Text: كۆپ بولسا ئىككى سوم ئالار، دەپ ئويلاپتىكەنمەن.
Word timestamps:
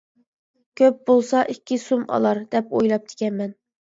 كۆپ 0.79 1.03
بولسا 1.09 1.43
ئىككى 1.53 1.77
سوم 1.83 2.07
ئالار، 2.17 2.41
دەپ 2.55 2.73
ئويلاپتىكەنمەن. 2.79 3.53